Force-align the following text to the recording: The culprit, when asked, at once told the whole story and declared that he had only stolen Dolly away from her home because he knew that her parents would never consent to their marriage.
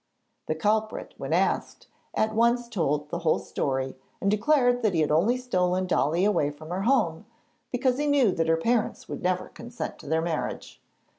The 0.47 0.55
culprit, 0.55 1.13
when 1.19 1.31
asked, 1.31 1.85
at 2.15 2.33
once 2.33 2.67
told 2.67 3.09
the 3.09 3.19
whole 3.19 3.37
story 3.37 3.95
and 4.19 4.31
declared 4.31 4.81
that 4.81 4.95
he 4.95 5.01
had 5.01 5.11
only 5.11 5.37
stolen 5.37 5.85
Dolly 5.85 6.25
away 6.25 6.49
from 6.49 6.69
her 6.71 6.81
home 6.81 7.27
because 7.71 7.99
he 7.99 8.07
knew 8.07 8.31
that 8.31 8.47
her 8.47 8.57
parents 8.57 9.07
would 9.07 9.21
never 9.21 9.49
consent 9.49 9.99
to 9.99 10.07
their 10.07 10.23
marriage. 10.23 10.81